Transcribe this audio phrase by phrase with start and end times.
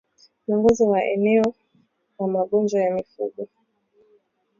[0.47, 1.53] Mwongozo wa eneo
[2.19, 3.47] wa magonjwa ya mifugo